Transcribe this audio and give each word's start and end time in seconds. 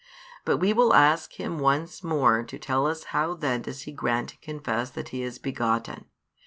But 0.45 0.57
we 0.57 0.73
will 0.73 0.95
ask 0.95 1.33
him 1.33 1.59
once 1.59 2.03
more 2.03 2.41
to 2.41 2.57
tell 2.57 2.87
us 2.87 3.03
how 3.13 3.35
then 3.35 3.61
does 3.61 3.83
he 3.83 3.91
grant 3.91 4.31
and 4.31 4.41
confess 4.41 4.89
that 4.89 5.09
He 5.09 5.21
is 5.21 5.37
begotten? 5.37 6.05